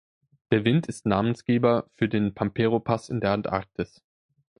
[0.49, 4.01] Der Wind ist Namensgeber für den Pampero-Pass in der Antarktis